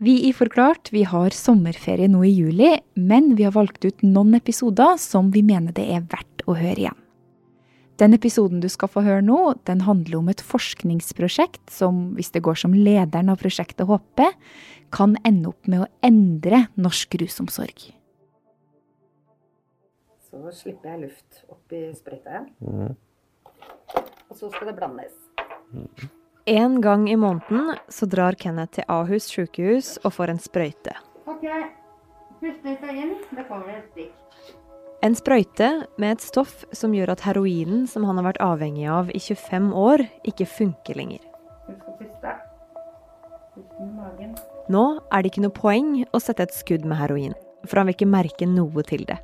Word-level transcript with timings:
Vi 0.00 0.28
i 0.28 0.32
Forklart 0.32 0.88
vi 0.94 1.02
har 1.04 1.34
sommerferie 1.36 2.08
nå 2.08 2.22
i 2.24 2.30
juli, 2.32 2.70
men 2.96 3.34
vi 3.36 3.44
har 3.44 3.52
valgt 3.52 3.84
ut 3.84 4.00
noen 4.00 4.32
episoder 4.38 4.94
som 4.96 5.28
vi 5.34 5.42
mener 5.44 5.74
det 5.76 5.84
er 5.92 6.06
verdt 6.08 6.40
å 6.48 6.54
høre 6.56 6.86
igjen. 6.86 6.96
Den 8.00 8.16
episoden 8.16 8.62
du 8.64 8.68
skal 8.72 8.88
få 8.88 9.02
høre 9.04 9.20
nå, 9.20 9.36
den 9.68 9.82
handler 9.84 10.22
om 10.22 10.30
et 10.32 10.40
forskningsprosjekt 10.40 11.68
som, 11.68 12.14
hvis 12.16 12.32
det 12.32 12.40
går 12.46 12.56
som 12.62 12.72
lederen 12.72 13.28
av 13.28 13.42
prosjektet 13.42 13.84
håper, 13.90 14.32
kan 14.88 15.18
ende 15.20 15.52
opp 15.52 15.68
med 15.68 15.84
å 15.84 15.90
endre 16.08 16.62
norsk 16.80 17.20
rusomsorg. 17.20 17.90
Så 20.30 20.56
slipper 20.62 20.94
jeg 20.94 21.04
luft 21.10 21.44
oppi 21.52 21.84
i 21.90 21.92
sprøyta 21.92 22.38
igjen. 22.38 22.96
Og 24.30 24.32
så 24.32 24.48
skal 24.48 24.72
det 24.72 24.78
blandes. 24.80 25.12
En 26.50 26.80
gang 26.80 27.10
i 27.10 27.16
måneden 27.16 27.76
så 27.88 28.06
drar 28.10 28.34
Kenneth 28.34 28.72
til 28.74 28.86
Ahus 28.90 29.28
sykehus 29.30 29.92
og 30.02 30.16
får 30.16 30.32
en 30.32 30.40
sprøyte. 30.42 30.96
Ok, 31.30 31.44
puste 32.40 32.90
inn. 32.90 33.12
Det 33.30 33.44
kommer 33.46 33.76
et 33.76 33.86
stikk. 33.92 34.56
En 35.06 35.14
sprøyte 35.14 35.68
med 35.94 36.16
et 36.16 36.24
stoff 36.26 36.64
som 36.74 36.90
gjør 36.96 37.14
at 37.14 37.22
heroinen 37.22 37.86
som 37.86 38.02
han 38.08 38.18
har 38.18 38.32
vært 38.32 38.42
avhengig 38.42 38.90
av 38.90 39.14
i 39.14 39.22
25 39.22 39.70
år, 39.78 40.02
ikke 40.26 40.50
funker 40.50 40.98
lenger. 40.98 41.22
Nå 44.74 44.84
er 45.06 45.22
det 45.22 45.30
ikke 45.30 45.46
noe 45.46 45.54
poeng 45.54 45.96
å 46.10 46.18
sette 46.18 46.50
et 46.50 46.58
skudd 46.58 46.82
med 46.82 46.98
heroin, 46.98 47.38
for 47.62 47.78
han 47.78 47.92
vil 47.92 48.00
ikke 48.00 48.10
merke 48.10 48.50
noe 48.50 48.90
til 48.90 49.06
det. 49.06 49.22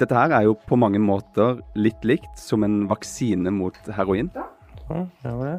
Dette 0.00 0.16
her 0.16 0.32
er 0.32 0.48
jo 0.48 0.56
på 0.64 0.80
mange 0.80 1.02
måter 1.02 1.60
litt 1.76 2.08
likt 2.08 2.40
som 2.40 2.64
en 2.64 2.86
vaksine 2.88 3.52
mot 3.52 3.76
heroin. 3.92 4.32
Ja, 4.88 5.04
det 5.04 5.40
var 5.42 5.58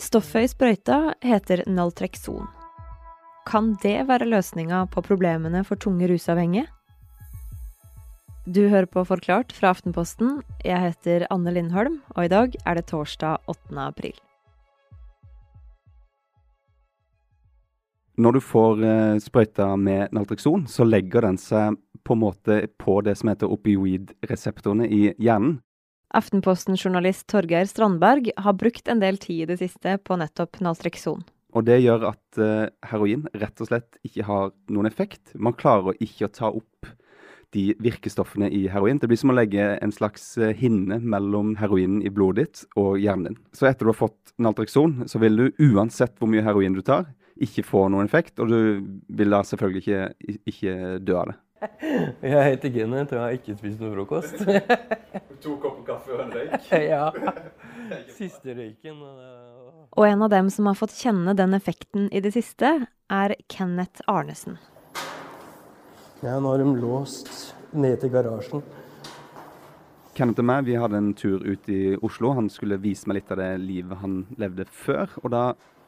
Stoffet 0.00 0.46
i 0.46 0.50
sprøyta 0.50 1.14
heter 1.24 1.64
naltrekson. 1.68 2.48
Kan 3.48 3.74
det 3.82 3.96
være 4.08 4.28
løsninga 4.28 4.84
på 4.92 5.02
problemene 5.04 5.64
for 5.66 5.80
tunge 5.80 6.08
rusavhengige? 6.10 6.68
Du 8.46 8.62
hører 8.68 8.88
på 8.88 9.04
Forklart 9.04 9.52
fra 9.52 9.70
Aftenposten. 9.74 10.40
Jeg 10.64 10.80
heter 10.80 11.26
Anne 11.30 11.52
Lindholm, 11.52 12.00
og 12.16 12.24
i 12.24 12.32
dag 12.32 12.56
er 12.66 12.78
det 12.78 12.88
torsdag 12.88 13.38
8. 13.46 13.76
april. 13.84 14.16
Når 18.20 18.36
du 18.36 18.40
får 18.44 18.82
eh, 18.84 19.18
sprøyta 19.22 19.68
med 19.80 20.12
naltrekson, 20.16 20.66
så 20.68 20.84
legger 20.84 21.24
den 21.28 21.38
seg 21.40 21.76
på 22.04 22.16
en 22.16 22.22
måte 22.24 22.58
på 22.80 22.98
det 23.06 23.14
som 23.20 23.30
heter 23.30 23.52
opioidreseptorene 23.52 24.88
i 24.88 25.02
hjernen. 25.20 25.60
Aftenposten-journalist 26.10 27.28
Torgeir 27.30 27.68
Strandberg 27.70 28.32
har 28.36 28.56
brukt 28.58 28.88
en 28.88 29.02
del 29.02 29.18
tid 29.22 29.44
i 29.44 29.50
det 29.52 29.60
siste 29.60 29.96
på 30.02 30.18
nettopp 30.18 30.58
naltrekson. 30.64 31.22
Og 31.54 31.66
det 31.66 31.80
gjør 31.82 32.10
at 32.12 32.38
eh, 32.38 32.70
heroin 32.90 33.26
rett 33.38 33.62
og 33.62 33.70
slett 33.70 33.98
ikke 34.06 34.26
har 34.26 34.50
noen 34.70 34.88
effekt. 34.90 35.34
Man 35.34 35.56
klarer 35.58 35.98
ikke 36.02 36.28
å 36.28 36.34
ta 36.34 36.50
opp 36.50 36.90
de 37.54 37.72
virkestoffene 37.82 38.46
i 38.54 38.66
heroin. 38.70 39.00
Det 39.02 39.08
blir 39.10 39.18
som 39.18 39.32
å 39.32 39.36
legge 39.38 39.72
en 39.82 39.94
slags 39.94 40.32
eh, 40.38 40.54
hinne 40.56 41.00
mellom 41.02 41.56
heroinen 41.58 42.02
i 42.06 42.12
blodet 42.14 42.44
ditt 42.44 42.78
og 42.78 42.98
hjernen 43.02 43.32
din. 43.32 43.40
Så 43.54 43.66
etter 43.70 43.86
du 43.86 43.92
har 43.92 43.98
fått 43.98 44.34
naltrekson, 44.38 45.04
så 45.10 45.22
vil 45.22 45.38
du 45.38 45.46
uansett 45.72 46.18
hvor 46.18 46.30
mye 46.30 46.44
heroin 46.46 46.78
du 46.78 46.82
tar, 46.86 47.10
ikke 47.40 47.64
få 47.66 47.86
noen 47.90 48.06
effekt, 48.06 48.38
og 48.42 48.50
du 48.52 48.58
vil 49.08 49.32
da 49.32 49.40
selvfølgelig 49.46 49.82
ikke, 49.82 50.40
ikke 50.52 50.74
dø 51.02 51.16
av 51.22 51.30
det. 51.32 51.38
Jeg 51.60 52.44
heter 52.46 52.72
Kenneth 52.72 53.12
og 53.12 53.18
jeg 53.18 53.22
har 53.24 53.36
ikke 53.36 53.56
spist 53.58 53.82
noe 53.82 53.92
frokost. 53.94 54.40
To 55.44 55.54
kopper 55.60 55.84
kaffe 55.86 56.14
og 56.16 56.22
en 56.24 56.32
røyk. 56.34 56.66
ja. 56.92 57.06
Siste 58.18 58.54
røyken. 58.56 59.00
og 59.90 60.04
en 60.06 60.22
av 60.24 60.30
dem 60.32 60.50
som 60.52 60.68
har 60.68 60.76
fått 60.78 60.96
kjenne 60.96 61.34
den 61.36 61.56
effekten 61.56 62.08
i 62.12 62.20
det 62.20 62.34
siste, 62.36 62.74
er 63.10 63.34
Kenneth 63.48 64.04
Arnesen. 64.08 64.58
Ja, 66.20 66.36
nå 66.36 66.52
har 66.52 66.60
de 66.60 66.76
låst 66.76 67.54
ned 67.72 68.00
til 68.02 68.12
garasjen. 68.12 68.64
Kenneth 70.16 70.42
og 70.42 70.48
meg 70.50 70.66
vi 70.68 70.76
hadde 70.76 70.98
en 71.00 71.14
tur 71.16 71.40
ut 71.40 71.68
i 71.72 71.96
Oslo. 72.04 72.34
Han 72.36 72.50
skulle 72.52 72.80
vise 72.82 73.08
meg 73.08 73.20
litt 73.20 73.32
av 73.32 73.40
det 73.40 73.52
livet 73.62 74.00
han 74.02 74.24
levde 74.40 74.66
før. 74.68 75.12
Og 75.24 75.32
da 75.32 75.44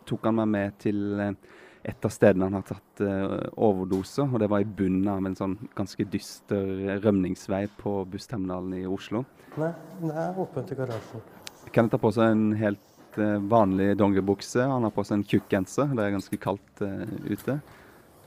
tok 0.08 0.24
han 0.28 0.38
meg 0.40 0.48
med 0.52 0.78
til 0.82 1.20
eh, 1.20 1.34
et 1.82 2.06
av 2.06 2.12
stedene 2.14 2.46
han 2.46 2.56
har 2.60 2.66
tatt 2.66 3.02
eh, 3.02 3.36
overdose. 3.58 4.24
Og 4.28 4.38
det 4.42 4.48
var 4.52 4.62
i 4.62 4.68
bunnen 4.68 5.08
av 5.10 5.26
en 5.26 5.36
sånn 5.38 5.56
ganske 5.76 6.06
dyster 6.12 6.98
rømningsvei 7.02 7.64
på 7.80 7.96
bussterminalen 8.12 8.76
i 8.78 8.86
Oslo. 8.86 9.24
Nei, 9.58 9.72
det 10.00 10.14
er 10.24 10.38
åpent 10.40 10.70
i 10.72 10.78
garasjen. 10.78 11.24
Kenneth 11.72 11.98
har 11.98 12.02
på 12.02 12.12
seg 12.14 12.34
en 12.34 12.46
helt 12.60 13.18
eh, 13.18 13.38
vanlig 13.52 13.92
dongeribukse. 14.00 14.62
Han 14.62 14.86
har 14.86 14.94
på 14.94 15.04
seg 15.08 15.18
en 15.18 15.26
tjukk 15.34 15.50
genser. 15.50 15.90
Det 15.96 16.06
er 16.06 16.14
ganske 16.14 16.38
kaldt 16.42 16.84
uh, 16.86 17.02
ute. 17.26 17.58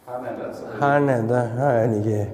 Her 0.05 0.99
nede 1.01 1.39
er 1.65 1.79
jeg 1.79 1.93
ligger 1.95 2.27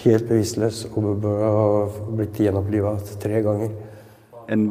helt 0.00 0.26
bevisstløs 0.26 0.80
og 0.90 1.26
har 1.28 1.98
blitt 2.16 2.40
gjenoppliva 2.42 2.96
tre 3.22 3.42
ganger. 3.44 3.76
En 4.50 4.64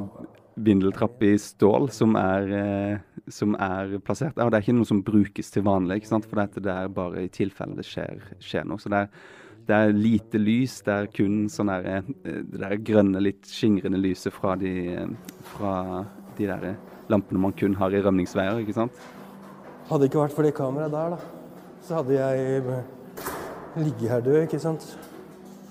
vindeltrapp 0.56 1.24
i 1.24 1.38
stål 1.40 1.90
som 1.92 2.16
er, 2.16 2.52
eh, 2.54 2.98
som 3.28 3.56
er 3.56 3.98
plassert 4.06 4.36
der. 4.36 4.46
Og 4.46 4.52
det 4.52 4.60
er 4.60 4.66
ikke 4.66 4.78
noe 4.78 4.90
som 4.90 5.04
brukes 5.06 5.52
til 5.52 5.66
vanlig, 5.66 6.02
ikke 6.02 6.12
sant? 6.12 6.28
for 6.30 6.42
dette, 6.42 6.64
det 6.64 6.74
er 6.74 6.92
bare 6.94 7.24
i 7.24 7.32
tilfelle 7.34 7.78
det 7.78 7.88
skjer, 7.88 8.22
skjer 8.44 8.68
noe. 8.70 8.82
Så 8.82 8.92
det 8.94 9.04
er, 9.06 9.24
det 9.68 9.78
er 9.78 9.96
lite 9.96 10.42
lys. 10.42 10.82
Det 10.86 10.94
er 10.94 11.12
kun 11.14 11.48
sånn 11.52 11.72
der, 11.72 11.88
eh, 11.90 12.12
det 12.24 12.62
der 12.62 12.78
grønne, 12.78 13.22
litt 13.24 13.48
skingrende 13.50 14.02
lyset 14.02 14.34
fra 14.36 14.56
de, 14.60 14.74
eh, 14.94 15.40
fra 15.56 15.76
de 16.38 16.50
der 16.50 16.76
lampene 17.12 17.40
man 17.40 17.54
kun 17.54 17.76
har 17.78 17.94
i 17.94 18.02
rømningsveier, 18.02 18.62
ikke 18.64 18.78
sant. 18.78 19.00
Hadde 19.90 20.06
det 20.06 20.12
ikke 20.12 20.24
vært 20.24 20.36
for 20.38 20.48
det 20.48 20.56
kameraet 20.56 20.94
der, 20.94 21.16
da, 21.16 21.66
så 21.84 22.00
hadde 22.00 22.16
jeg 22.16 22.84
ligget 23.76 24.10
her 24.10 24.22
død, 24.24 24.38
ikke 24.48 24.62
sant. 24.64 24.86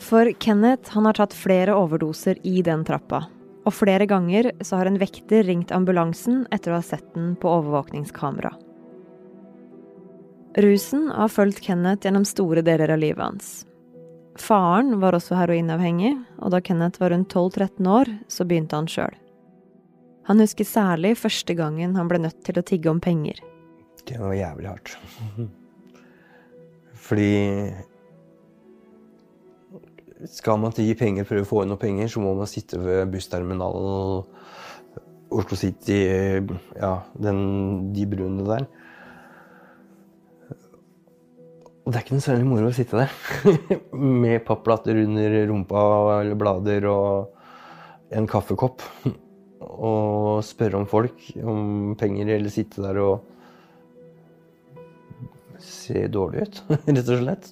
For 0.03 0.29
Kenneth 0.43 0.93
han 0.93 1.07
har 1.09 1.17
tatt 1.17 1.35
flere 1.37 1.75
overdoser 1.79 2.41
i 2.45 2.61
den 2.67 2.85
trappa. 2.85 3.25
Og 3.63 3.75
flere 3.75 4.07
ganger 4.11 4.51
så 4.65 4.81
har 4.81 4.91
en 4.91 4.99
vekter 4.99 5.47
ringt 5.47 5.73
ambulansen 5.75 6.47
etter 6.55 6.73
å 6.73 6.81
ha 6.81 6.85
sett 6.85 7.07
den 7.15 7.35
på 7.39 7.51
overvåkningskamera. 7.51 8.51
Rusen 10.63 11.07
har 11.15 11.31
fulgt 11.33 11.63
Kenneth 11.65 12.05
gjennom 12.05 12.27
store 12.29 12.65
deler 12.67 12.91
av 12.93 13.01
livet 13.01 13.23
hans. 13.25 13.53
Faren 14.41 14.99
var 15.01 15.17
også 15.17 15.37
heroinavhengig, 15.37 16.13
og 16.41 16.53
da 16.53 16.61
Kenneth 16.65 17.01
var 17.01 17.13
rundt 17.13 17.33
12-13 17.33 17.89
år, 17.89 18.11
så 18.29 18.45
begynte 18.49 18.77
han 18.77 18.89
sjøl. 18.91 19.15
Han 20.29 20.41
husker 20.43 20.67
særlig 20.69 21.17
første 21.21 21.55
gangen 21.59 21.97
han 21.99 22.11
ble 22.11 22.21
nødt 22.23 22.43
til 22.47 22.59
å 22.59 22.65
tigge 22.67 22.91
om 22.93 23.01
penger. 23.03 23.41
Det 24.09 24.19
var 24.21 24.35
jævlig 24.35 24.71
hardt. 24.71 24.97
Fordi 27.07 27.33
skal 30.31 30.61
man 30.61 30.75
gi 30.77 30.93
penger, 30.99 31.27
prøve 31.29 31.47
å 31.47 31.49
få 31.49 31.63
inn 31.63 31.73
noen 31.73 31.83
penger, 31.83 32.11
så 32.13 32.23
må 32.23 32.35
man 32.39 32.51
sitte 32.51 32.79
ved 32.83 33.11
bussterminalen 33.13 34.23
Oslo 35.33 35.57
City, 35.57 35.99
ja, 36.77 36.93
den, 37.17 37.39
de 37.97 38.07
bruene 38.11 38.47
der. 38.47 38.67
Og 41.83 41.91
det 41.91 41.99
er 41.99 42.05
ikke 42.05 42.15
noe 42.15 42.23
særlig 42.23 42.47
moro 42.47 42.69
å 42.69 42.75
sitte 42.77 43.01
der 43.01 43.11
med 44.23 44.45
papplater 44.47 45.01
under 45.03 45.35
rumpa 45.51 45.81
eller 46.21 46.39
blader 46.39 46.87
og 46.87 48.13
en 48.15 48.29
kaffekopp 48.31 48.85
og 49.63 50.45
spørre 50.47 50.79
om 50.79 50.87
folk 50.91 51.25
om 51.43 51.95
penger, 51.99 52.35
eller 52.37 52.53
sitte 52.53 52.85
der 52.85 53.01
og 53.03 53.29
se 55.63 56.07
dårlig 56.13 56.47
ut, 56.47 56.63
rett 56.93 57.09
og 57.09 57.25
slett. 57.25 57.51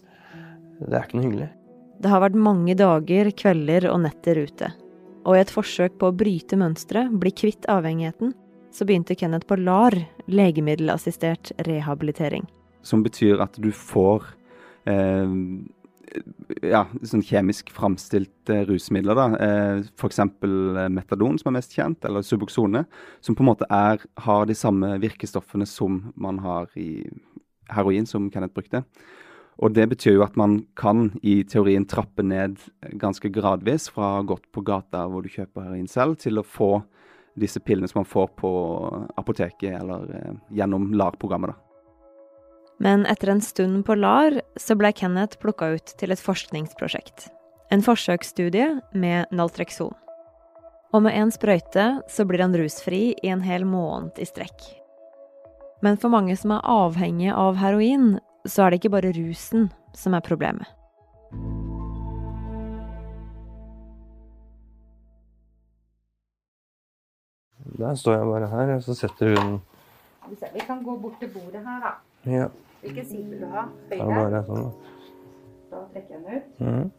Det 0.81 0.95
er 0.95 1.07
ikke 1.07 1.19
noe 1.19 1.27
hyggelig. 1.27 1.51
Det 2.01 2.09
har 2.09 2.23
vært 2.23 2.37
mange 2.41 2.73
dager, 2.81 3.29
kvelder 3.37 3.91
og 3.91 3.99
netter 4.07 4.39
ute. 4.41 4.71
Og 5.29 5.37
i 5.37 5.41
et 5.43 5.51
forsøk 5.53 5.99
på 6.01 6.09
å 6.09 6.15
bryte 6.17 6.57
mønsteret, 6.57 7.13
bli 7.21 7.33
kvitt 7.37 7.69
avhengigheten, 7.69 8.33
så 8.73 8.87
begynte 8.89 9.17
Kenneth 9.19 9.45
på 9.51 9.59
LAR, 9.61 9.97
legemiddelassistert 10.31 11.53
rehabilitering. 11.67 12.47
Som 12.87 13.05
betyr 13.05 13.43
at 13.45 13.59
du 13.61 13.69
får 13.77 14.31
eh, 14.89 15.35
ja, 16.71 16.87
sånn 17.05 17.27
kjemisk 17.27 17.69
framstilte 17.77 18.63
rusmidler. 18.71 19.21
da, 19.21 19.29
eh, 19.37 19.85
F.eks. 19.93 20.25
metadon, 20.89 21.37
som 21.37 21.53
er 21.53 21.59
mest 21.59 21.77
kjent, 21.77 22.05
eller 22.09 22.25
Suboxone, 22.25 22.87
som 23.21 23.37
på 23.37 23.45
en 23.45 23.53
måte 23.53 23.69
er, 23.69 24.01
har 24.25 24.49
de 24.49 24.57
samme 24.57 24.97
virkestoffene 25.05 25.69
som 25.69 26.07
man 26.17 26.41
har 26.41 26.73
i 26.81 27.05
heroin, 27.69 28.09
som 28.09 28.31
Kenneth 28.33 28.57
brukte. 28.57 28.87
Og 29.61 29.75
det 29.77 29.87
betyr 29.91 30.17
jo 30.17 30.25
at 30.25 30.39
man 30.41 30.63
kan 30.79 31.11
i 31.21 31.43
teorien 31.45 31.85
trappe 31.89 32.25
ned 32.25 32.57
ganske 33.01 33.29
gradvis 33.33 33.91
fra 33.93 34.23
godt 34.25 34.47
på 34.55 34.65
gata 34.65 35.05
hvor 35.11 35.25
du 35.25 35.29
kjøper 35.29 35.67
heroin 35.67 35.89
selv, 35.91 36.17
til 36.23 36.41
å 36.41 36.47
få 36.47 36.79
disse 37.41 37.61
pillene 37.61 37.89
som 37.89 38.01
man 38.01 38.09
får 38.09 38.31
på 38.41 38.51
apoteket 39.21 39.77
eller 39.77 40.09
eh, 40.17 40.39
gjennom 40.57 40.91
LAR-programmet. 40.97 41.55
Men 42.81 43.05
etter 43.07 43.35
en 43.35 43.43
stund 43.45 43.85
på 43.85 43.95
LAR 43.99 44.41
så 44.57 44.77
ble 44.81 44.93
Kenneth 44.97 45.37
plukka 45.43 45.75
ut 45.77 45.93
til 46.01 46.15
et 46.15 46.23
forskningsprosjekt. 46.25 47.29
En 47.71 47.85
forsøksstudie 47.85 48.81
med 48.97 49.29
Naltrexon. 49.31 49.93
Og 50.91 51.05
med 51.05 51.15
én 51.15 51.31
sprøyte 51.31 52.01
så 52.11 52.25
blir 52.27 52.43
han 52.43 52.57
rusfri 52.57 53.13
i 53.21 53.31
en 53.31 53.45
hel 53.45 53.69
måned 53.69 54.17
i 54.19 54.27
strekk. 54.27 54.65
Men 55.85 56.01
for 56.01 56.13
mange 56.13 56.35
som 56.37 56.57
er 56.57 56.67
avhengige 56.67 57.37
av 57.37 57.61
heroin, 57.61 58.19
så 58.47 58.65
er 58.67 58.71
det 58.71 58.81
ikke 58.81 58.95
bare 58.97 59.13
rusen 59.17 59.71
som 59.97 60.15
er 60.15 60.21
problemet. 60.25 60.67
Der 67.79 67.95
står 67.99 68.17
jeg 68.19 68.29
bare 68.31 68.49
her, 68.51 68.73
og 68.77 68.83
så 68.85 68.95
setter 68.97 69.35
hun 69.37 69.59
Vi 70.31 70.37
Vi 70.55 70.61
kan 70.67 70.83
gå 70.85 70.97
bort 71.03 71.19
til 71.21 71.29
bordet 71.35 71.63
her, 71.65 71.81
da. 71.85 71.93
Ja, 72.31 72.47
Hvilken 72.83 73.05
side 73.07 73.29
vil 73.29 73.41
du 73.41 73.47
ha? 73.53 73.67
da 73.91 73.97
Høyre? 73.97 74.15
bare 74.31 74.43
sånn. 74.47 74.63
da. 74.65 74.71
Da 75.71 75.81
trekker 75.93 76.15
jeg 76.15 76.23
den 76.25 76.37
ut. 76.37 76.63
Mm. 76.65 76.91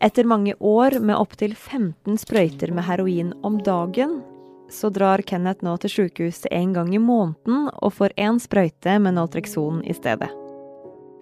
Etter 0.00 0.24
mange 0.30 0.54
år 0.60 0.98
med 1.02 1.16
opptil 1.18 1.54
15 1.54 2.18
sprøyter 2.22 2.72
med 2.74 2.84
heroin 2.86 3.32
om 3.42 3.58
dagen, 3.66 4.20
så 4.70 4.90
drar 4.94 5.22
Kenneth 5.26 5.64
nå 5.64 5.76
til 5.82 5.90
sjukehuset 5.90 6.46
en 6.52 6.72
gang 6.76 6.92
i 6.94 6.98
måneden 7.02 7.70
og 7.72 7.94
får 7.96 8.14
én 8.18 8.38
sprøyte 8.42 8.98
med 9.02 9.14
Naltrexon 9.16 9.80
i 9.84 9.94
stedet. 9.96 10.30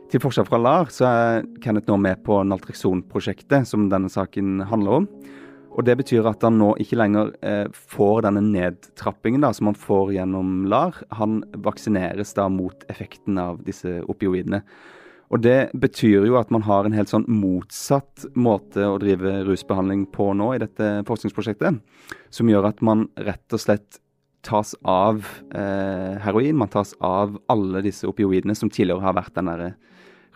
Til 0.07 0.23
forskjell 0.23 0.47
fra 0.47 0.59
LAR 0.63 0.91
så 0.95 1.07
er 1.09 1.47
Kenneth 1.63 1.91
nå 1.91 1.97
med 1.99 2.21
på 2.27 2.39
Naltrexon-prosjektet 2.47 3.67
som 3.67 3.89
denne 3.91 4.11
saken 4.13 4.61
handler 4.71 5.01
om. 5.01 5.09
Og 5.77 5.85
Det 5.85 5.97
betyr 5.99 6.29
at 6.31 6.45
han 6.47 6.57
nå 6.61 6.71
ikke 6.81 6.97
lenger 6.97 7.33
eh, 7.45 7.67
får 7.75 8.23
denne 8.25 8.41
nedtrappingen 8.47 9.43
da, 9.45 9.51
som 9.53 9.69
han 9.69 9.77
får 9.77 10.15
gjennom 10.15 10.63
LAR. 10.71 11.03
Han 11.19 11.43
vaksineres 11.67 12.33
da 12.39 12.47
mot 12.49 12.87
effekten 12.93 13.37
av 13.43 13.59
disse 13.67 13.99
opioidene. 14.07 14.63
Og 15.35 15.43
Det 15.43 15.75
betyr 15.75 16.25
jo 16.31 16.39
at 16.39 16.55
man 16.55 16.65
har 16.65 16.87
en 16.87 16.95
helt 16.95 17.11
sånn 17.11 17.27
motsatt 17.27 18.29
måte 18.39 18.87
å 18.87 19.01
drive 19.03 19.41
rusbehandling 19.49 20.07
på 20.15 20.31
nå 20.39 20.53
i 20.55 20.63
dette 20.63 21.01
forskningsprosjektet. 21.11 21.83
Som 22.31 22.49
gjør 22.53 22.71
at 22.71 22.81
man 22.81 23.09
rett 23.19 23.59
og 23.59 23.61
slett 23.61 23.99
tas 24.47 24.75
av 24.87 25.27
eh, 25.51 26.15
heroin. 26.23 26.57
Man 26.57 26.71
tas 26.73 26.95
av 27.05 27.37
alle 27.53 27.83
disse 27.85 28.07
opioidene 28.09 28.55
som 28.57 28.71
tidligere 28.71 29.05
har 29.05 29.17
vært 29.19 29.35
den 29.37 29.51
der 29.51 29.75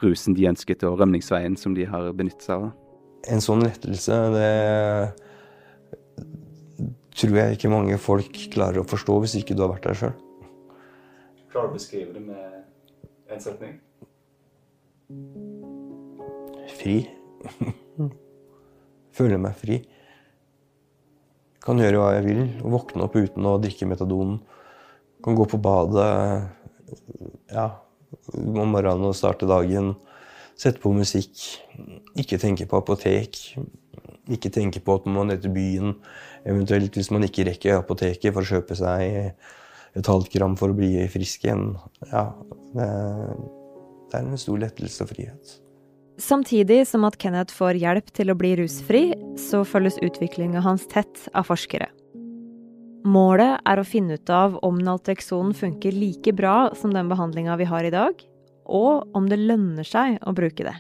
rusen 0.03 0.35
de 0.37 0.49
ønsket, 0.51 0.85
og 0.89 0.99
rømningsveien 1.01 1.57
som 1.61 1.75
de 1.77 1.87
har 1.89 2.11
benyttet 2.17 2.47
seg 2.47 2.65
av. 2.65 2.71
En 3.31 3.43
sånn 3.45 3.63
lettelse, 3.67 4.17
det 4.33 4.51
tror 7.21 7.37
jeg 7.37 7.59
ikke 7.59 7.73
mange 7.73 7.99
folk 8.01 8.39
klarer 8.55 8.81
å 8.81 8.89
forstå 8.89 9.19
hvis 9.25 9.37
ikke 9.43 9.57
du 9.57 9.65
har 9.67 9.75
vært 9.75 9.91
der 9.91 9.99
sjøl. 10.03 10.17
Klarer 11.53 11.69
du 11.69 11.75
å 11.75 11.77
beskrive 11.77 12.15
det 12.15 12.23
med 12.25 13.31
en 13.35 13.43
setning? 13.45 13.77
Fri. 16.79 16.97
Føler 19.19 19.43
meg 19.43 19.59
fri. 19.61 19.83
Kan 21.61 21.81
gjøre 21.81 22.01
hva 22.01 22.15
jeg 22.17 22.27
vil. 22.27 22.43
Våkne 22.73 23.05
opp 23.07 23.19
uten 23.19 23.49
å 23.49 23.59
drikke 23.61 23.89
metadon. 23.89 24.39
Kan 25.25 25.37
gå 25.37 25.45
på 25.51 25.61
badet 25.61 26.09
ja, 27.53 27.67
om 28.33 28.73
morgenen 28.73 29.11
og 29.11 29.17
starte 29.19 29.49
dagen. 29.51 29.93
Sette 30.57 30.81
på 30.81 30.93
musikk. 30.97 31.37
Ikke 32.21 32.41
tenke 32.41 32.67
på 32.69 32.81
apotek. 32.81 33.39
Ikke 34.31 34.53
tenke 34.53 34.81
på 34.85 34.97
at 34.97 35.09
man 35.09 35.19
må 35.19 35.29
ned 35.29 35.45
til 35.45 35.53
byen. 35.55 35.97
Eventuelt 36.49 36.97
hvis 36.97 37.13
man 37.13 37.27
ikke 37.27 37.49
rekker 37.51 37.81
apoteket 37.81 38.33
for 38.33 38.45
å 38.45 38.51
kjøpe 38.57 38.77
seg 38.79 39.33
et 39.99 40.07
halvt 40.07 40.31
gram 40.33 40.57
for 40.57 40.73
å 40.73 40.77
bli 40.77 40.95
frisk 41.13 41.45
igjen. 41.45 41.75
Ja, 42.13 42.31
det 42.77 42.87
er 42.87 44.23
en 44.23 44.41
stor 44.41 44.61
lettelse 44.63 45.05
og 45.05 45.13
frihet. 45.13 45.59
Samtidig 46.21 46.83
som 46.89 47.07
at 47.09 47.17
Kenneth 47.21 47.55
får 47.57 47.79
hjelp 47.81 48.11
til 48.13 48.29
å 48.29 48.37
bli 48.37 48.53
rusfri, 48.61 49.03
så 49.41 49.63
følges 49.65 49.97
utviklinga 50.05 50.61
hans 50.61 50.85
tett 50.91 51.23
av 51.33 51.49
forskere. 51.49 51.89
Målet 53.09 53.63
er 53.65 53.81
å 53.81 53.87
finne 53.89 54.19
ut 54.21 54.33
av 54.35 54.59
om 54.67 54.77
Naltrekson 54.77 55.55
funker 55.57 55.97
like 55.97 56.35
bra 56.37 56.75
som 56.77 56.93
den 56.93 57.09
behandlinga 57.09 57.57
vi 57.57 57.69
har 57.71 57.89
i 57.89 57.95
dag, 57.95 58.21
og 58.69 59.17
om 59.17 59.31
det 59.33 59.41
lønner 59.41 59.87
seg 59.89 60.19
å 60.21 60.35
bruke 60.37 60.67
det. 60.67 60.77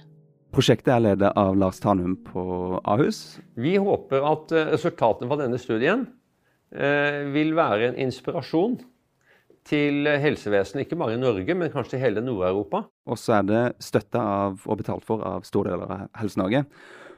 Prosjektet 0.52 0.92
er 0.92 1.04
ledet 1.06 1.30
av 1.38 1.56
Lars 1.56 1.80
Tanum 1.80 2.18
på 2.26 2.42
Ahus. 2.84 3.38
Vi 3.56 3.78
håper 3.80 4.26
at 4.26 4.52
eh, 4.52 4.72
resultatene 4.74 5.30
fra 5.30 5.38
denne 5.40 5.60
studien 5.62 6.04
eh, 6.74 7.22
vil 7.32 7.54
være 7.56 7.92
en 7.92 8.00
inspirasjon 8.04 8.80
til 9.70 10.08
helsevesenet, 10.22 10.84
ikke 10.84 10.98
bare 10.98 11.14
i 11.14 11.20
Norge, 11.20 11.54
men 11.54 11.70
kanskje 11.72 11.98
i 11.98 12.02
hele 12.02 12.22
Nord-Europa. 12.24 12.84
Og 13.06 13.18
så 13.20 13.38
er 13.38 13.46
det 13.48 13.62
støtta 13.82 14.22
av 14.46 14.66
og 14.66 14.80
betalt 14.82 15.06
for 15.06 15.22
av 15.26 15.46
store 15.48 15.72
deler 15.72 15.94
av 15.94 16.20
Helse-Norge. 16.20 16.64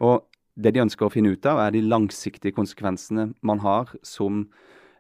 Og 0.05 0.27
det 0.61 0.75
de 0.75 0.83
ønsker 0.85 1.09
å 1.09 1.13
finne 1.13 1.33
ut 1.33 1.49
av, 1.49 1.63
er 1.65 1.75
de 1.75 1.85
langsiktige 1.85 2.55
konsekvensene 2.57 3.31
man 3.41 3.63
har 3.65 3.93
som 4.05 4.45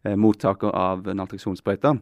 eh, 0.06 0.16
mottaker 0.16 0.72
av 0.72 1.04
naltreksjonssprøyter. 1.12 2.00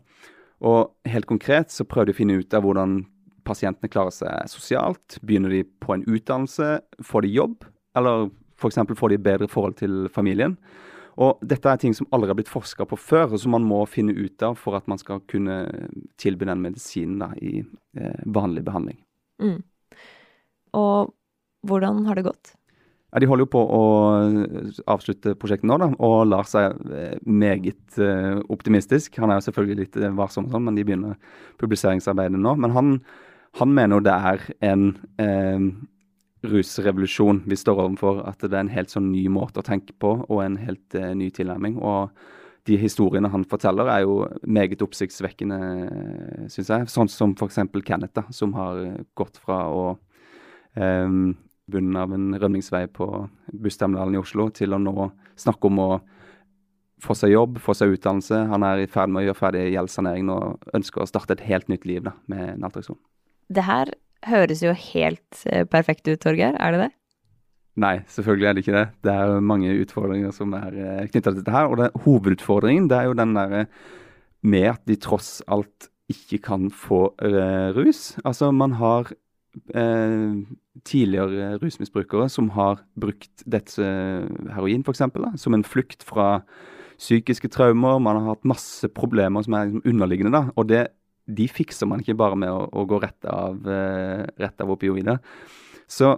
Og 0.70 1.10
helt 1.10 1.28
konkret 1.28 1.72
så 1.74 1.86
prøver 1.88 2.10
de 2.10 2.14
å 2.14 2.20
finne 2.20 2.38
ut 2.42 2.54
av 2.54 2.66
hvordan 2.66 3.00
pasientene 3.48 3.90
klarer 3.90 4.14
seg 4.14 4.52
sosialt. 4.52 5.18
Begynner 5.26 5.54
de 5.54 5.64
på 5.82 5.96
en 5.96 6.04
utdannelse? 6.06 6.76
Får 7.06 7.26
de 7.26 7.34
jobb? 7.34 7.64
Eller 7.98 8.28
f.eks. 8.60 8.78
får 8.96 9.14
de 9.14 9.22
bedre 9.24 9.48
forhold 9.50 9.80
til 9.80 10.04
familien? 10.12 10.58
Og 11.20 11.42
dette 11.44 11.68
er 11.68 11.80
ting 11.80 11.92
som 11.96 12.08
aldri 12.14 12.30
har 12.30 12.38
blitt 12.38 12.52
forska 12.52 12.86
på 12.88 12.96
før, 12.96 13.34
og 13.34 13.42
som 13.42 13.52
man 13.52 13.66
må 13.68 13.82
finne 13.90 14.14
ut 14.16 14.40
av 14.46 14.56
for 14.60 14.78
at 14.78 14.86
man 14.88 15.00
skal 15.00 15.20
kunne 15.28 15.62
tilby 16.20 16.48
den 16.48 16.62
medisinen 16.64 17.20
da, 17.20 17.28
i 17.36 17.60
eh, 17.60 18.22
vanlig 18.24 18.64
behandling. 18.64 18.96
Mm. 19.42 19.58
Og 20.80 21.12
hvordan 21.68 22.06
har 22.08 22.16
det 22.16 22.24
gått? 22.30 22.54
Ja, 23.10 23.20
De 23.20 23.26
holder 23.26 23.44
jo 23.44 23.52
på 23.52 23.60
å 23.60 23.82
avslutte 24.88 25.34
prosjektet 25.36 25.68
nå, 25.68 25.76
da, 25.82 25.90
og 25.98 26.28
Lars 26.30 26.54
er 26.58 26.76
eh, 26.94 27.16
meget 27.26 27.98
eh, 28.00 28.38
optimistisk. 28.54 29.18
Han 29.20 29.32
er 29.32 29.40
jo 29.40 29.48
selvfølgelig 29.50 29.84
litt 29.84 29.98
eh, 30.00 30.14
varsom, 30.16 30.48
sånn, 30.52 30.68
men 30.68 30.78
de 30.78 30.86
begynner 30.86 31.18
publiseringsarbeidet 31.60 32.40
nå. 32.40 32.54
Men 32.62 32.76
han, 32.76 32.92
han 33.60 33.74
mener 33.76 33.98
jo 33.98 34.06
det 34.06 34.14
er 34.14 34.46
en 34.70 34.86
eh, 35.20 35.66
rusrevolusjon 36.46 37.42
vi 37.50 37.58
står 37.58 37.84
overfor. 37.84 38.22
At 38.28 38.42
det 38.44 38.54
er 38.54 38.64
en 38.64 38.74
helt 38.74 38.92
sånn 38.92 39.10
ny 39.12 39.26
måte 39.32 39.62
å 39.62 39.66
tenke 39.66 39.96
på, 40.00 40.16
og 40.26 40.44
en 40.44 40.58
helt 40.60 40.96
uh, 40.98 41.12
ny 41.16 41.30
tilnærming. 41.34 41.78
Og 41.78 42.12
de 42.68 42.76
historiene 42.80 43.30
han 43.32 43.46
forteller, 43.48 43.88
er 43.88 44.04
jo 44.04 44.22
meget 44.44 44.82
oppsiktsvekkende, 44.84 45.58
syns 46.52 46.72
jeg. 46.72 46.88
Sånn 46.92 47.10
som 47.10 47.34
f.eks. 47.36 47.62
Kenneth, 47.86 48.14
da, 48.18 48.26
som 48.34 48.52
har 48.58 48.82
gått 49.18 49.40
fra 49.40 49.62
å 49.72 49.84
um, 50.76 51.32
bunnen 51.70 51.96
av 51.98 52.12
en 52.14 52.34
rømningsvei 52.36 52.86
på 52.92 53.08
bussterminalen 53.52 54.18
i 54.18 54.20
Oslo, 54.20 54.50
til 54.54 54.74
å 54.74 54.82
nå 54.82 55.10
snakke 55.40 55.70
om 55.70 55.82
å 55.82 55.90
få 57.00 57.16
seg 57.16 57.32
jobb, 57.32 57.58
få 57.62 57.74
seg 57.76 57.94
utdannelse. 57.96 58.42
Han 58.50 58.64
er 58.66 58.82
i 58.82 58.90
ferd 58.90 59.12
med 59.12 59.22
å 59.22 59.26
gjøre 59.28 59.38
ferdig 59.38 59.64
gjeldssaneringen 59.72 60.32
og 60.34 60.76
ønsker 60.76 61.02
å 61.04 61.08
starte 61.08 61.36
et 61.36 61.46
helt 61.48 61.70
nytt 61.72 61.86
liv 61.88 62.04
da, 62.04 62.14
med 62.30 62.60
naltrekson. 62.60 62.98
Det 63.50 63.64
her 63.66 63.94
høres 64.28 64.64
jo 64.64 64.72
helt 64.76 65.44
eh, 65.50 65.64
perfekt 65.68 66.08
ut, 66.08 66.20
Torgeir. 66.22 66.56
Er 66.58 66.74
det 66.74 66.82
det? 66.86 66.90
Nei, 67.80 67.94
selvfølgelig 68.10 68.48
er 68.48 68.56
det 68.56 68.64
ikke 68.64 68.76
det. 68.76 68.86
Det 69.06 69.14
er 69.14 69.46
mange 69.46 69.72
utfordringer 69.80 70.34
som 70.34 70.52
er 70.58 70.74
eh, 70.74 71.06
knytta 71.08 71.30
til 71.30 71.40
dette 71.40 71.54
her. 71.54 71.70
Og 71.70 71.80
det, 71.80 71.90
hovedutfordringen 72.04 72.90
det 72.90 72.98
er 72.98 73.08
jo 73.08 73.16
den 73.18 73.34
der 73.38 73.56
med 74.40 74.66
at 74.74 74.84
de 74.88 74.96
tross 75.00 75.38
alt 75.48 75.90
ikke 76.10 76.40
kan 76.42 76.70
få 76.74 77.12
eh, 77.22 77.70
rus. 77.76 78.18
Altså, 78.24 78.50
man 78.50 78.74
har 78.80 79.12
eh, 79.74 80.34
tidligere 80.84 81.56
rusmisbrukere 81.62 82.28
som 82.28 82.50
har 82.56 82.82
brukt 83.00 83.44
dette 83.46 83.86
heroin, 84.54 84.84
f.eks., 84.84 85.06
som 85.40 85.54
en 85.56 85.66
flukt 85.66 86.04
fra 86.06 86.40
psykiske 87.00 87.48
traumer. 87.48 88.00
Man 88.02 88.18
har 88.20 88.34
hatt 88.34 88.48
masse 88.48 88.88
problemer 88.92 89.46
som 89.46 89.56
er 89.56 89.70
liksom, 89.70 89.84
underliggende. 89.86 90.34
da, 90.34 90.44
og 90.56 90.68
det 90.68 90.88
de 91.36 91.46
fikser 91.50 91.88
man 91.90 92.02
ikke 92.02 92.18
bare 92.18 92.38
med 92.38 92.50
å, 92.52 92.64
å 92.66 92.86
gå 92.88 92.98
rett 93.02 93.28
av, 93.28 93.60
uh, 93.66 94.24
rett 94.40 94.64
av 94.64 94.72
opioider. 94.74 95.20
Så 95.90 96.14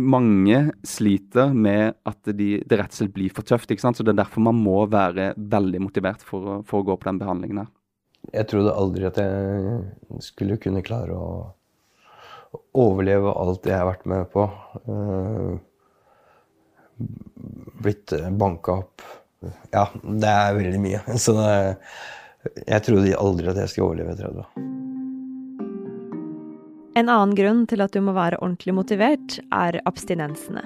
mange 0.00 0.70
sliter 0.88 1.52
med 1.52 1.98
at 2.08 2.30
de, 2.32 2.62
det 2.64 2.78
rett 2.80 2.94
og 2.94 2.98
slett 3.02 3.14
blir 3.14 3.32
for 3.34 3.46
tøft. 3.46 3.70
ikke 3.70 3.84
sant? 3.84 3.98
Så 3.98 4.06
Det 4.06 4.14
er 4.14 4.22
derfor 4.22 4.44
man 4.44 4.56
må 4.56 4.86
være 4.90 5.32
veldig 5.36 5.82
motivert 5.84 6.22
for, 6.24 6.40
å, 6.42 6.60
for 6.66 6.80
å 6.80 6.86
gå 6.90 6.96
på 6.96 7.10
den 7.10 7.20
behandlingen 7.20 7.64
her. 7.64 7.72
Jeg 8.32 8.48
trodde 8.52 8.76
aldri 8.78 9.08
at 9.08 9.18
jeg 9.18 10.22
skulle 10.22 10.60
kunne 10.62 10.84
klare 10.86 11.16
å, 11.18 11.32
overleve 12.76 13.32
alt 13.32 13.66
jeg 13.66 13.78
har 13.78 13.88
vært 13.88 14.08
med 14.12 14.26
på. 14.32 14.46
Uh, 14.86 15.56
blitt 17.82 18.12
banka 18.38 18.78
opp. 18.84 19.04
Ja, 19.72 19.86
det 20.02 20.28
er 20.30 20.58
veldig 20.58 20.80
mye. 20.82 21.00
Så 21.24 21.34
det, 21.36 21.76
jeg 22.42 22.82
trodde 22.86 23.18
aldri 23.18 23.50
at 23.52 23.58
jeg 23.62 23.70
skulle 23.70 23.92
overleve 23.92 24.16
30. 24.18 24.46
En 26.98 27.08
annen 27.08 27.34
grunn 27.36 27.62
til 27.70 27.80
at 27.80 27.94
du 27.94 28.02
må 28.04 28.12
være 28.16 28.40
ordentlig 28.42 28.74
motivert, 28.76 29.38
er 29.54 29.78
abstinensene. 29.88 30.64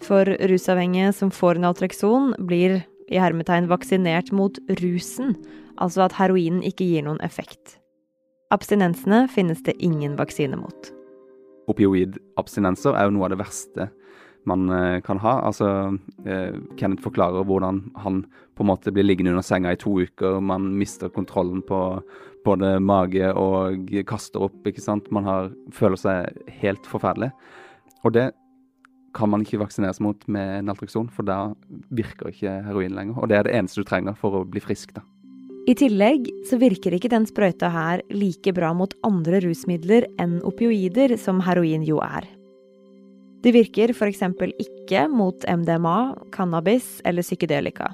For 0.00 0.24
rusavhengige 0.48 1.10
som 1.12 1.32
får 1.34 1.60
Naltrekson, 1.60 2.32
blir 2.48 2.80
i 3.10 3.18
hermetegn 3.20 3.68
vaksinert 3.68 4.30
mot 4.32 4.56
rusen, 4.80 5.34
altså 5.76 6.06
at 6.06 6.16
heroinen 6.16 6.62
ikke 6.64 6.86
gir 6.86 7.04
noen 7.04 7.20
effekt. 7.26 7.76
Abstinensene 8.54 9.26
finnes 9.30 9.60
det 9.66 9.76
ingen 9.84 10.16
vaksine 10.18 10.56
mot. 10.58 10.92
Opioidabstinenser 11.70 12.96
er 12.96 13.06
jo 13.06 13.14
noe 13.14 13.28
av 13.28 13.34
det 13.34 13.42
verste 13.42 13.90
man 14.48 14.70
eh, 14.70 15.00
kan 15.04 15.20
ha. 15.22 15.40
Altså, 15.48 15.98
eh, 16.24 16.56
Kenneth 16.80 17.04
forklarer 17.04 17.46
hvordan 17.48 17.82
han 18.04 18.24
på 18.56 18.64
en 18.64 18.70
måte 18.70 18.92
blir 18.92 19.06
liggende 19.06 19.34
under 19.34 19.44
senga 19.46 19.72
i 19.72 19.80
to 19.80 19.92
uker. 20.00 20.40
Man 20.40 20.72
mister 20.78 21.12
kontrollen 21.12 21.62
på, 21.66 21.80
både 22.44 22.78
mage 22.80 23.32
og 23.36 23.90
kaster 24.08 24.46
opp. 24.46 24.66
ikke 24.66 24.80
sant? 24.80 25.10
Man 25.12 25.26
har, 25.28 25.50
føler 25.76 26.00
seg 26.00 26.52
helt 26.62 26.86
forferdelig. 26.88 27.30
Og 28.04 28.14
det 28.16 28.30
kan 29.16 29.28
man 29.28 29.42
ikke 29.44 29.60
vaksineres 29.60 30.00
mot 30.00 30.22
med 30.30 30.64
Naltrexon, 30.64 31.10
for 31.12 31.26
da 31.26 31.52
virker 31.90 32.30
ikke 32.30 32.60
heroin 32.64 32.94
lenger. 32.96 33.18
Og 33.18 33.28
det 33.30 33.38
er 33.38 33.48
det 33.48 33.56
eneste 33.58 33.82
du 33.82 33.88
trenger 33.88 34.16
for 34.18 34.40
å 34.40 34.44
bli 34.48 34.62
frisk. 34.62 34.94
da. 34.96 35.04
I 35.68 35.74
tillegg 35.76 36.30
så 36.48 36.56
virker 36.56 36.94
ikke 36.96 37.10
den 37.12 37.26
sprøyta 37.28 37.68
her 37.70 38.00
like 38.14 38.54
bra 38.56 38.72
mot 38.72 38.94
andre 39.04 39.42
rusmidler 39.44 40.06
enn 40.22 40.38
opioider, 40.46 41.18
som 41.20 41.42
heroin 41.44 41.84
jo 41.84 42.00
er. 42.00 42.24
Det 43.40 43.54
virker 43.56 43.94
f.eks. 43.94 44.20
ikke 44.60 45.06
mot 45.08 45.44
MDMA, 45.48 46.14
cannabis 46.32 47.00
eller 47.08 47.24
psykedelika. 47.24 47.88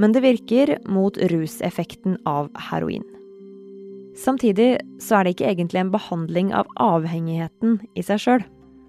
Men 0.00 0.14
det 0.14 0.22
virker 0.24 0.78
mot 0.88 1.18
ruseffekten 1.28 2.16
av 2.24 2.48
heroin. 2.70 3.04
Samtidig 4.16 4.78
så 5.02 5.18
er 5.18 5.26
det 5.26 5.34
ikke 5.36 5.50
egentlig 5.50 5.82
en 5.82 5.92
behandling 5.92 6.54
av 6.56 6.70
avhengigheten 6.80 7.82
i 7.94 8.06
seg 8.06 8.22
sjøl. 8.22 8.46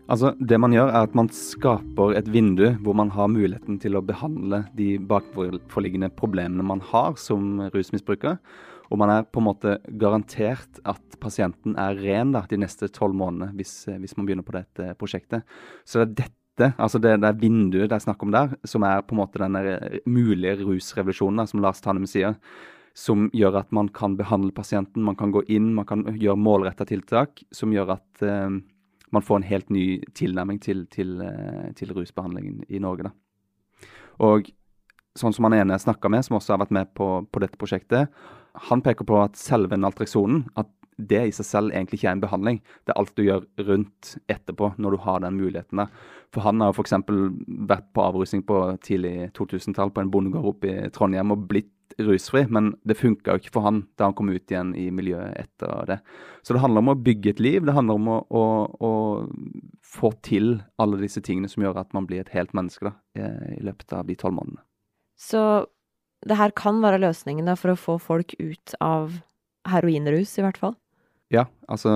Altså, 0.09 0.31
Det 0.39 0.57
man 0.57 0.73
gjør, 0.73 0.87
er 0.87 1.05
at 1.05 1.15
man 1.15 1.27
skaper 1.29 2.15
et 2.17 2.31
vindu 2.31 2.71
hvor 2.81 2.95
man 2.95 3.11
har 3.13 3.27
muligheten 3.29 3.77
til 3.81 3.99
å 3.99 4.05
behandle 4.05 4.63
de 4.77 4.97
bakenforliggende 4.97 6.09
problemene 6.15 6.63
man 6.63 6.79
har 6.79 7.13
som 7.19 7.59
rusmisbruker. 7.75 8.39
Og 8.89 8.97
man 8.97 9.11
er 9.13 9.27
på 9.27 9.41
en 9.41 9.47
måte 9.49 9.77
garantert 10.01 10.81
at 10.87 11.19
pasienten 11.21 11.75
er 11.79 11.97
ren 11.99 12.33
da, 12.33 12.43
de 12.49 12.59
neste 12.61 12.89
tolv 12.93 13.15
månedene 13.17 13.53
hvis, 13.59 13.83
hvis, 13.91 14.15
man 14.17 14.25
begynner 14.25 14.47
på 14.47 14.55
dette 14.55 14.95
prosjektet. 14.99 15.45
Så 15.85 16.01
det 16.01 16.07
er 16.07 16.15
dette, 16.23 16.71
altså 16.81 17.01
det, 17.01 17.19
det 17.21 17.29
er 17.29 17.39
vinduet 17.39 17.91
det 17.91 17.99
er 17.99 18.03
snakk 18.07 18.25
om 18.25 18.33
der, 18.33 18.57
som 18.67 18.83
er 18.87 19.05
på 19.05 19.15
en 19.15 19.21
måte 19.21 19.41
den 19.43 19.59
mulige 20.09 20.57
rusrevolusjonen, 20.63 21.47
som 21.47 21.61
Lars 21.63 21.83
Tanum 21.85 22.09
sier. 22.09 22.35
Som 22.97 23.29
gjør 23.37 23.61
at 23.61 23.69
man 23.75 23.91
kan 23.93 24.17
behandle 24.19 24.51
pasienten, 24.51 25.05
man 25.05 25.15
kan 25.15 25.31
gå 25.31 25.45
inn, 25.53 25.69
man 25.77 25.87
kan 25.87 26.03
gjøre 26.09 26.41
målretta 26.41 26.87
tiltak 26.89 27.45
som 27.55 27.71
gjør 27.71 27.93
at 27.99 28.25
eh, 28.25 28.57
man 29.13 29.25
får 29.25 29.39
en 29.39 29.47
helt 29.49 29.69
ny 29.73 29.85
tilnærming 30.17 30.59
til, 30.61 30.83
til, 30.91 31.19
eh, 31.21 31.69
til 31.77 31.93
rusbehandlingen 31.95 32.65
i 32.67 32.81
Norge. 32.81 33.07
Da. 33.07 33.13
Og 34.25 34.49
sånn 35.17 35.35
som 35.35 35.47
han 35.47 35.57
ene 35.57 35.75
jeg 35.75 35.85
snakka 35.87 36.11
med, 36.11 36.25
som 36.25 36.37
også 36.37 36.55
har 36.55 36.61
vært 36.63 36.75
med 36.75 36.91
på, 36.97 37.07
på, 37.29 37.41
dette 37.43 37.59
prosjektet, 37.59 38.13
han 38.67 38.83
peker 38.85 39.07
på 39.07 39.21
at 39.23 39.39
selve 39.39 39.79
naltreksonen 39.79 40.45
at 40.59 40.69
det 40.99 41.21
i 41.29 41.33
seg 41.33 41.47
selv 41.47 41.71
egentlig 41.71 41.99
ikke 41.99 42.09
er 42.11 42.17
en 42.17 42.23
behandling. 42.23 42.57
Det 42.83 42.93
er 42.93 42.99
alt 42.99 43.15
du 43.15 43.23
gjør 43.23 43.45
rundt 43.69 44.13
etterpå, 44.31 44.73
når 44.77 44.95
du 44.95 45.03
har 45.05 45.21
den 45.23 45.37
muligheten 45.39 45.79
der. 45.79 45.91
For 46.33 46.43
han 46.45 46.61
har 46.61 46.75
f.eks. 46.75 46.95
vært 47.69 47.87
på 47.95 48.03
avrusning 48.03 48.43
på 48.47 48.59
tidlig 48.85 49.31
2000-tall 49.37 49.93
på 49.95 50.03
en 50.03 50.11
bondegård 50.11 50.51
oppe 50.53 50.73
i 50.73 50.89
Trondheim 50.93 51.31
og 51.33 51.47
blitt 51.49 51.71
rusfri, 51.97 52.43
men 52.53 52.73
det 52.85 52.99
funka 52.99 53.33
jo 53.33 53.41
ikke 53.41 53.53
for 53.55 53.65
han 53.65 53.81
da 53.97 54.09
han 54.09 54.15
kom 54.17 54.29
ut 54.29 54.51
igjen 54.51 54.75
i 54.77 54.89
miljøet 54.93 55.39
etter 55.39 55.87
det. 55.89 55.97
Så 56.45 56.53
det 56.53 56.61
handler 56.63 56.83
om 56.83 56.93
å 56.93 56.99
bygge 57.07 57.33
et 57.33 57.41
liv. 57.43 57.63
Det 57.65 57.75
handler 57.75 57.97
om 57.97 58.11
å, 58.13 58.19
å, 58.29 58.43
å 58.77 58.91
få 59.87 60.13
til 60.25 60.59
alle 60.79 60.99
disse 61.01 61.23
tingene 61.25 61.49
som 61.49 61.65
gjør 61.65 61.81
at 61.81 61.95
man 61.97 62.07
blir 62.09 62.21
et 62.21 62.33
helt 62.35 62.53
menneske 62.57 62.91
da, 62.91 62.93
i 63.15 63.63
løpet 63.65 63.95
av 63.95 64.05
de 64.07 64.19
tolv 64.19 64.37
månedene. 64.37 64.63
Så 65.19 65.41
det 66.27 66.37
her 66.39 66.51
kan 66.57 66.81
være 66.83 67.01
løsningen 67.01 67.49
for 67.59 67.73
å 67.73 67.79
få 67.79 67.97
folk 68.01 68.35
ut 68.39 68.75
av 68.83 69.19
heroinrus, 69.69 70.37
i 70.39 70.45
hvert 70.45 70.59
fall? 70.59 70.75
Ja, 71.29 71.45
altså 71.69 71.91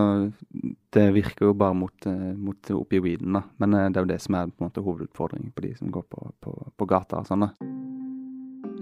det 0.94 1.08
virker 1.16 1.50
jo 1.50 1.56
bare 1.58 1.74
mot, 1.74 2.06
mot 2.06 2.60
opioiden, 2.70 2.84
opioidene, 2.84 3.42
men 3.58 3.74
uh, 3.74 3.88
det 3.90 3.98
er 3.98 4.06
jo 4.06 4.12
det 4.12 4.20
som 4.22 4.38
er 4.38 4.52
på 4.52 4.62
en 4.62 4.70
måte 4.70 4.84
hovedutfordringen 4.86 5.56
på 5.56 5.66
de 5.66 5.74
som 5.80 5.90
går 5.94 6.06
på, 6.14 6.28
på, 6.46 6.54
på 6.78 6.88
gata 6.90 7.24
og 7.24 7.32
sånn. 7.32 7.48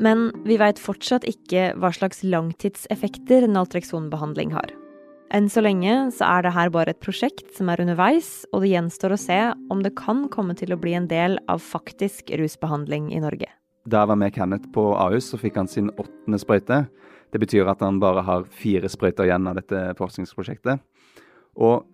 Men 0.02 0.28
vi 0.48 0.58
veit 0.60 0.82
fortsatt 0.82 1.24
ikke 1.30 1.72
hva 1.80 1.94
slags 1.96 2.24
langtidseffekter 2.26 3.48
naltreksonbehandling 3.48 4.52
har. 4.56 4.76
Enn 5.32 5.48
så 5.48 5.64
lenge 5.64 5.94
så 6.12 6.28
er 6.28 6.44
det 6.44 6.56
her 6.58 6.72
bare 6.74 6.92
et 6.92 7.00
prosjekt 7.04 7.54
som 7.56 7.72
er 7.72 7.80
underveis, 7.80 8.42
og 8.52 8.66
det 8.66 8.74
gjenstår 8.74 9.16
å 9.16 9.22
se 9.22 9.40
om 9.72 9.86
det 9.86 9.96
kan 9.96 10.26
komme 10.34 10.58
til 10.60 10.76
å 10.76 10.80
bli 10.82 10.98
en 10.98 11.08
del 11.08 11.40
av 11.52 11.64
faktisk 11.64 12.34
rusbehandling 12.36 13.14
i 13.16 13.24
Norge. 13.24 13.48
Jeg 13.90 14.08
var 14.08 14.16
med 14.16 14.34
Kenneth 14.36 14.70
på 14.74 14.92
Ahus, 14.94 15.32
så 15.32 15.40
fikk 15.42 15.56
han 15.58 15.70
sin 15.70 15.90
åttende 15.98 16.38
sprøyte. 16.38 16.84
Det 17.34 17.40
betyr 17.42 17.70
at 17.72 17.82
han 17.82 17.98
bare 18.00 18.22
har 18.28 18.46
fire 18.46 18.90
sprøyter 18.92 19.26
igjen 19.26 19.48
av 19.50 19.58
dette 19.58 19.96
forskningsprosjektet. 19.98 20.84
Og 21.58 21.88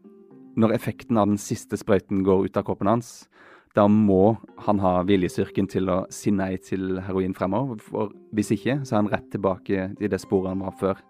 når 0.60 0.74
effekten 0.76 1.18
av 1.22 1.30
den 1.30 1.40
siste 1.40 1.78
sprøyten 1.80 2.26
går 2.28 2.50
ut 2.50 2.60
av 2.60 2.66
kroppen 2.68 2.90
hans, 2.92 3.30
da 3.78 3.86
må 3.88 4.36
han 4.66 4.82
ha 4.82 5.04
viljestyrken 5.06 5.68
til 5.70 5.88
å 5.94 6.00
si 6.12 6.34
nei 6.34 6.56
til 6.58 6.98
heroin 7.06 7.36
fremover. 7.38 7.80
For 7.84 8.12
hvis 8.36 8.52
ikke, 8.58 8.82
så 8.84 8.96
er 8.96 9.04
han 9.04 9.12
rett 9.14 9.28
tilbake 9.32 9.92
i 10.02 10.10
det 10.10 10.20
sporet 10.24 10.56
han 10.56 10.66
var 10.66 10.76
før. 10.80 11.04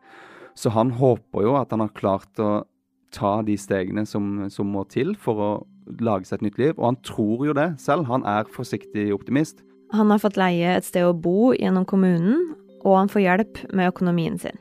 Så 0.58 0.74
han 0.76 0.92
håper 1.00 1.46
jo 1.46 1.56
at 1.58 1.72
han 1.72 1.86
har 1.86 1.96
klart 1.96 2.42
å 2.44 2.66
ta 3.16 3.38
de 3.48 3.56
stegene 3.58 4.04
som, 4.06 4.50
som, 4.52 4.68
må 4.68 4.84
til 4.92 5.16
for 5.16 5.42
å 5.42 5.52
lage 6.04 6.28
seg 6.28 6.42
et 6.42 6.50
nytt 6.50 6.60
liv. 6.60 6.74
Og 6.76 6.90
han 6.90 7.00
tror 7.08 7.48
jo 7.48 7.56
det 7.56 7.70
selv. 7.80 8.10
Han 8.12 8.28
er 8.28 8.52
forsiktig 8.52 9.10
optimist. 9.16 9.64
Han 9.96 10.12
har 10.12 10.20
fått 10.20 10.40
leie 10.40 10.76
et 10.76 10.88
sted 10.88 11.06
å 11.08 11.16
bo 11.16 11.54
gjennom 11.56 11.86
kommunen, 11.88 12.56
og 12.84 12.98
han 13.00 13.12
får 13.12 13.24
hjelp 13.24 13.62
med 13.76 13.92
økonomien 13.94 14.38
sin. 14.42 14.58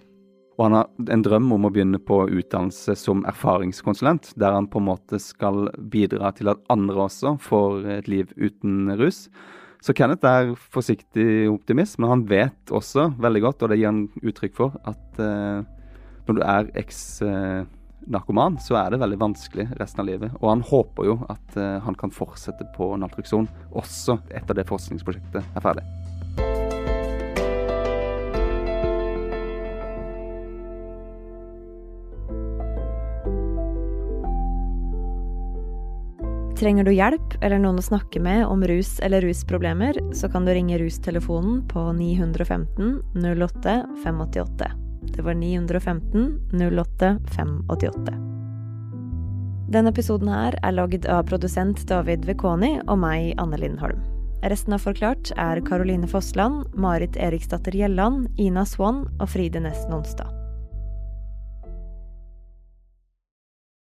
Og 0.57 0.69
han 0.69 0.77
har 0.79 1.13
en 1.13 1.25
drøm 1.25 1.51
om 1.53 1.67
å 1.69 1.71
begynne 1.73 1.99
på 2.01 2.23
utdannelse 2.33 2.95
som 2.97 3.27
erfaringskonsulent, 3.29 4.33
der 4.41 4.55
han 4.57 4.71
på 4.73 4.81
en 4.81 4.89
måte 4.89 5.21
skal 5.21 5.67
bidra 5.93 6.33
til 6.37 6.53
at 6.53 6.63
andre 6.73 7.09
også 7.09 7.37
får 7.45 7.91
et 7.99 8.09
liv 8.09 8.33
uten 8.41 8.95
rus. 8.97 9.27
Så 9.85 9.93
Kenneth 9.95 10.25
er 10.27 10.55
forsiktig 10.73 11.47
optimist, 11.53 11.99
men 12.01 12.11
han 12.11 12.25
vet 12.31 12.73
også 12.73 13.11
veldig 13.21 13.43
godt, 13.45 13.63
og 13.63 13.71
det 13.71 13.81
gir 13.83 13.91
han 13.91 14.07
uttrykk 14.23 14.57
for, 14.57 14.79
at 14.89 15.21
eh, 15.21 15.67
når 16.27 16.39
du 16.39 16.43
er 16.43 16.73
eks-narkoman, 18.07 18.59
så 18.61 18.77
er 18.77 18.91
det 18.91 19.01
veldig 19.01 19.19
vanskelig 19.19 19.69
resten 19.81 20.01
av 20.01 20.07
livet. 20.07 20.33
Og 20.41 20.51
han 20.51 20.63
håper 20.63 21.05
jo 21.05 21.19
at 21.29 21.57
eh, 21.57 21.81
han 21.83 21.95
kan 21.95 22.11
fortsette 22.11 22.67
på 22.77 22.97
naltrexon 22.97 23.49
også 23.73 24.21
etter 24.31 24.55
det 24.55 24.69
forskningsprosjektet 24.69 25.43
er 25.43 25.61
ferdig. 25.61 25.85
Trenger 36.57 36.87
du 36.89 36.91
hjelp 36.95 37.35
eller 37.45 37.61
noen 37.61 37.83
å 37.83 37.85
snakke 37.85 38.17
med 38.25 38.47
om 38.49 38.63
rus 38.65 38.95
eller 39.05 39.21
rusproblemer, 39.21 39.99
så 40.17 40.31
kan 40.33 40.49
du 40.49 40.55
ringe 40.57 40.79
rustelefonen 40.81 41.61
på 41.69 41.85
915 41.93 43.03
08 43.13 43.77
588. 44.01 44.86
Det 45.15 45.23
var 45.23 45.35
915 45.35 46.41
08 46.53 47.19
588. 47.37 48.17
Denne 49.67 49.91
episoden 49.91 50.31
her 50.31 50.55
er 50.63 50.77
lagd 50.77 51.09
av 51.11 51.25
produsent 51.27 51.83
David 51.91 52.27
Vekoni 52.29 52.77
og 52.87 53.01
meg, 53.03 53.33
Anne 53.43 53.59
Lindholm. 53.59 53.99
Resten 54.47 54.77
av 54.77 54.85
Forklart 54.85 55.33
er 55.41 55.63
Caroline 55.67 56.07
Fossland, 56.07 56.69
Marit 56.79 57.17
Eriksdatter 57.19 57.75
Gjelland, 57.75 58.29
Ina 58.39 58.67
Swann 58.69 59.07
og 59.19 59.31
Fride 59.33 59.63
Næss 59.65 59.89
Nonstad. 59.91 60.46